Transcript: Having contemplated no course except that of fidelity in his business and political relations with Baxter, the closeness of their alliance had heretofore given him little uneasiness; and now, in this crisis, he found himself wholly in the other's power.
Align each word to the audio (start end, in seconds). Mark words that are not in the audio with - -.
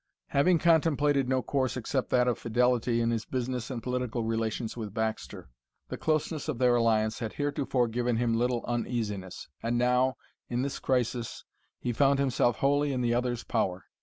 Having 0.29 0.57
contemplated 0.57 1.29
no 1.29 1.43
course 1.43 1.77
except 1.77 2.09
that 2.09 2.27
of 2.27 2.39
fidelity 2.39 3.01
in 3.01 3.11
his 3.11 3.23
business 3.23 3.69
and 3.69 3.83
political 3.83 4.23
relations 4.23 4.75
with 4.75 4.95
Baxter, 4.95 5.51
the 5.89 5.95
closeness 5.97 6.47
of 6.47 6.57
their 6.57 6.75
alliance 6.75 7.19
had 7.19 7.33
heretofore 7.33 7.87
given 7.87 8.17
him 8.17 8.33
little 8.33 8.65
uneasiness; 8.65 9.47
and 9.61 9.77
now, 9.77 10.15
in 10.49 10.63
this 10.63 10.79
crisis, 10.79 11.45
he 11.79 11.93
found 11.93 12.17
himself 12.17 12.55
wholly 12.55 12.91
in 12.91 13.01
the 13.01 13.13
other's 13.13 13.43
power. 13.43 13.85